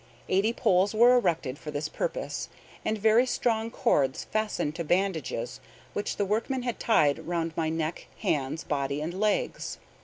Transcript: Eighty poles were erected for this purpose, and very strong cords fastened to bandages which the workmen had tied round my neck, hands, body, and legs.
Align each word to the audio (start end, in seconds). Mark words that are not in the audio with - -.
Eighty 0.29 0.51
poles 0.51 0.95
were 0.95 1.13
erected 1.15 1.59
for 1.59 1.69
this 1.69 1.87
purpose, 1.87 2.49
and 2.83 2.97
very 2.97 3.27
strong 3.27 3.69
cords 3.69 4.23
fastened 4.23 4.73
to 4.73 4.83
bandages 4.83 5.59
which 5.93 6.17
the 6.17 6.25
workmen 6.25 6.63
had 6.63 6.79
tied 6.79 7.19
round 7.27 7.53
my 7.55 7.69
neck, 7.69 8.07
hands, 8.17 8.63
body, 8.63 8.99
and 8.99 9.13
legs. 9.13 9.77